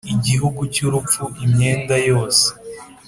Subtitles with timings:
[0.13, 2.45] igihugu cyurupfu imyenda yose